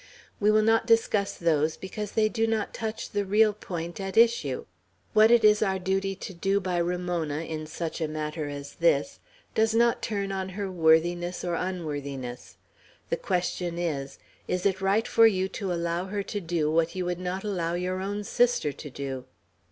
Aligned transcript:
"We 0.39 0.49
will 0.49 0.63
not 0.63 0.87
discuss 0.87 1.35
those, 1.37 1.77
because 1.77 2.13
they 2.13 2.27
do 2.27 2.47
not 2.47 2.73
touch 2.73 3.11
the 3.11 3.23
real 3.23 3.53
point 3.53 3.99
at 4.01 4.17
issue. 4.17 4.65
What 5.13 5.29
it 5.29 5.43
is 5.43 5.61
our 5.61 5.77
duty 5.77 6.15
to 6.15 6.33
do 6.33 6.59
by 6.59 6.77
Ramona, 6.79 7.41
in 7.43 7.67
such 7.67 8.01
a 8.01 8.07
matter 8.07 8.49
as 8.49 8.73
this, 8.73 9.19
does 9.53 9.75
not 9.75 10.01
turn 10.01 10.31
on 10.31 10.49
her 10.57 10.71
worthiness 10.71 11.43
or 11.45 11.53
unworthiness. 11.53 12.57
The 13.11 13.17
question 13.17 13.77
is, 13.77 14.17
Is 14.47 14.65
it 14.65 14.81
right 14.81 15.07
for 15.07 15.27
you 15.27 15.47
to 15.49 15.71
allow 15.71 16.05
her 16.05 16.23
to 16.23 16.41
do 16.41 16.71
what 16.71 16.95
you 16.95 17.05
would 17.05 17.19
not 17.19 17.43
allow 17.43 17.75
your 17.75 17.99
own 18.01 18.23
sister 18.23 18.71
to 18.73 18.89
do?" 18.89 19.25